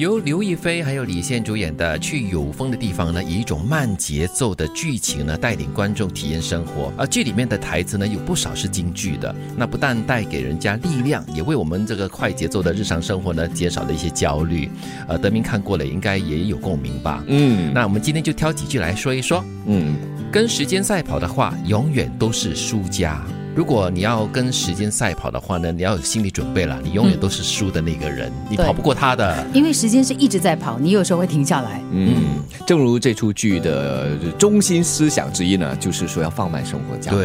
[0.00, 6.90] 由刘亦菲还有李现主演的《去有风的地方》呢，以一种慢节奏的剧情呢，带领观众体验生活。
[6.96, 14.70] 而剧里面的台词呢，有不少是京剧的，那不但带给人家力量，也为我们这个快节奏的日常生活呢，减少了一些焦虑。
[15.06, 17.22] 呃，德明看过了，应该也有共鸣吧？
[17.26, 19.44] 嗯那我们今天就挑几句来说一说。
[19.66, 19.96] 嗯，
[20.32, 23.22] 跟时间赛跑的话，永远都是输家。
[23.54, 29.44] 如果你要跟时间赛跑的话呢，你要有心理准备了，你永远都是输的那个人，你跑不过他的。
[29.52, 31.82] 因为时间是一直在跑，你有时候会停下来。
[31.92, 37.18] 嗯，正如这出剧的中心思想之一呢，就是说要放慢生活脚步。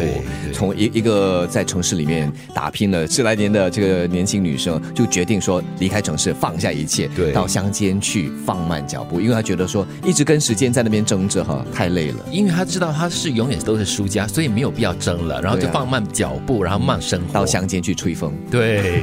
[0.52, 12.18] 从一一个在城市里面打拼了十来年的这个年轻女生，就决定说离开城市，放下一切，对到乡间去放慢脚步，因为她觉得说一直跟时间在那边争着哈，太累了。
[12.32, 17.32] 因为她知道她是永远都是输家，所以没有必要争了，然后就放慢脚步，然后慢生活。
[17.34, 19.02] 到乡间去吹风，对，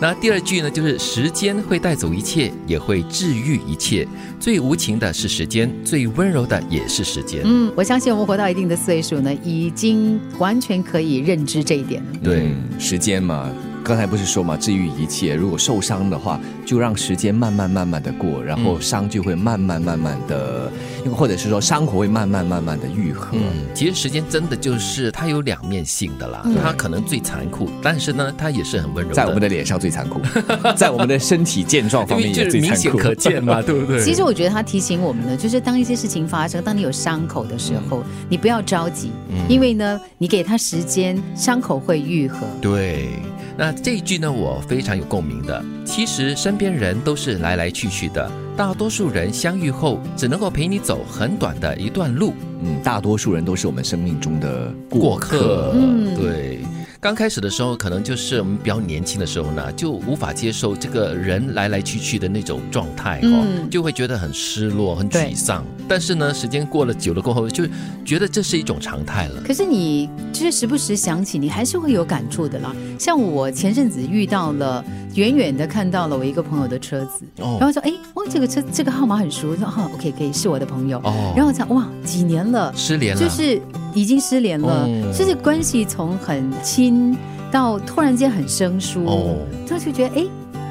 [0.00, 4.08] 那第二句呢，就是时间会带走一切，也会治愈一切。
[4.40, 7.42] 最无情的是时间，最温柔的也是时间。
[7.44, 12.18] 嗯，我相信我们活到一定的岁数呢，已经完全可以认知这一点了。
[12.22, 13.52] 对嗯时间嘛。
[13.84, 15.34] 刚才不是说嘛，治愈一切。
[15.34, 20.72] 如果受伤的话，就让时间慢慢慢慢的过，然后伤就会慢慢慢慢的，
[21.04, 23.28] 又或者是说伤口会慢慢慢慢的愈合。
[23.32, 23.42] 嗯，
[23.74, 29.14] 其实时间真的就是它有两面性的啦，它可能最残酷，但是呢，它也是很温柔的。
[29.14, 30.18] 在我们的脸上最残酷，
[30.74, 32.98] 在我们的身体健壮方面就是明显也最残酷。
[32.98, 34.02] 可见嘛，对不对？
[34.02, 39.10] 其实我觉得它提醒我们呢，就是当一些事情发生，当你有伤口的时候，你不要着急，
[39.46, 42.46] 因为呢，你给它时间，伤口会愈合。
[42.62, 43.10] 对，
[43.56, 45.64] 那这一句呢，我非常有共鸣的。
[45.84, 55.72] 其实身边人都是来来去去的，大多数人相遇后只能够陪你走很短的一段路，嗯，大多数人都是我们生命中的过客。
[55.74, 56.60] 嗯对。
[57.04, 65.62] 刚开始的时候，可能就是我们比较年轻的时候呢，就无法接受这个人来来去去的那种状态哦，嗯就会觉得很失落、很沮丧。
[65.86, 67.66] 但是呢，时间过了久了过后，就
[68.06, 69.42] 觉得这是一种常态了。
[69.46, 72.74] 可是你就是时不时想起，你还是会有感触的啦。
[72.98, 74.82] 像我前阵子遇到了，
[75.14, 77.56] 远远的看到了我一个朋友的车子，哦。
[77.60, 80.98] 然后说，哎，哇，这个车这个号码很熟，我说哈、OK 可以是我的朋友。
[80.98, 81.32] 哦。
[81.36, 83.60] 然后我想，哇，几年了，失联了，就是
[83.94, 85.12] 已经失联了，哦。
[85.16, 87.16] 就是关系从很亲
[87.50, 89.36] 到突然间很生疏，哦，
[89.68, 90.26] 他就觉得哎，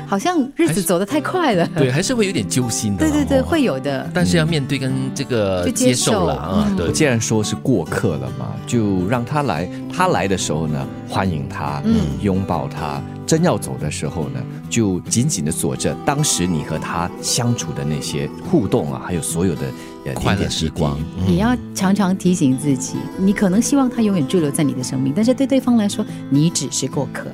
[0.06, 1.68] 好像日子走得太快了。
[1.76, 3.00] 对，还是会有点揪心的。
[3.00, 4.10] 对对对，哦会有的。
[4.14, 9.70] 但是要面对跟这个就接接受了啊，对，既然说是过客了嘛，就让他来。
[9.96, 13.02] 他来的时候呢，欢迎他，嗯拥抱他。
[13.26, 19.62] 真要走的时候呢，就紧紧的锁着当时你和他相处的那些互动啊，还有所有的
[20.06, 21.00] 呃快乐时光。
[21.18, 27.28] 嗯你要常常提醒自己，你可能希望他永远驻留在你的生命，但是对对方来说，你只是过客。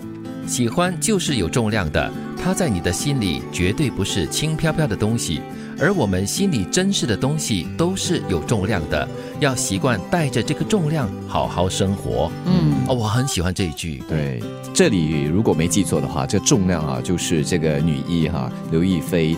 [0.45, 5.41] 喜欢就是有重量的，它在你的心里绝对不是轻飘飘的东西，
[5.77, 9.07] 而我们心里珍视的东西都是有重量的，
[9.39, 12.31] 要习惯带着这个重量好好生活。
[12.45, 14.01] 嗯，哦，我很喜欢这一句。
[14.07, 14.41] 对，
[14.73, 19.37] 这里如果没记错的话，这重量啊，就是这个女一哈、刘亦菲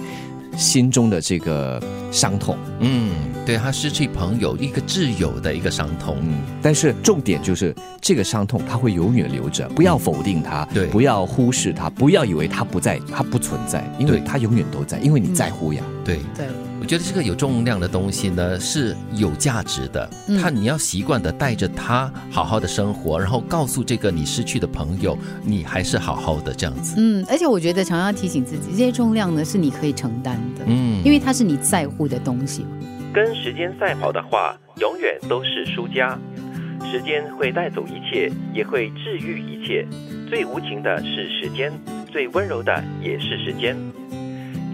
[0.57, 1.81] 心中的这个
[2.11, 2.57] 伤痛。
[2.79, 3.11] 嗯，
[3.45, 6.17] 对他失去朋友一个挚友的一个伤痛。
[6.21, 15.83] 嗯，但是重点就是这个伤痛，他会永远留着，不要否定他，对不要忽视他，不要以为他不在，他不存在，因为他永远都在，因为你在乎呀。
[16.03, 16.47] 对，对，
[16.79, 26.95] 我觉得这个有重量的东西呢是有价值的，嗯它你要习惯的带着它好好的生活，然后告诉这个你失去的朋友，你还是好好的这样子。
[26.97, 32.65] 嗯，而且我觉得常常要提醒自己，这些重量呢是你可以承担的，嗯因为它是你在乎的东西。
[33.13, 36.17] 跟时间赛跑的话，永远都是输家。
[36.89, 39.85] 时间会带走一切，也会治愈一切。
[40.27, 41.71] 最无情的是时间，
[42.11, 43.77] 最温柔的也是时间。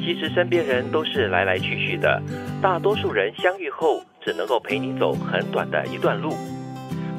[0.08, 2.24] 其实身边人都是来来去去的，
[2.62, 6.32] 大多数人相遇后只能够陪你走很短的一段路。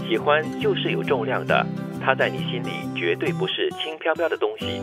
[0.09, 1.67] 喜欢就是有重量的，
[2.01, 4.81] 它在你心里绝对不是轻飘飘的东西，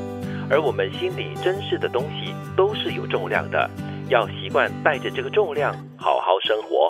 [0.51, 3.67] 而我们心里珍视的东西都是有重量的，
[4.07, 6.87] 要习惯带着这个重量好好生活。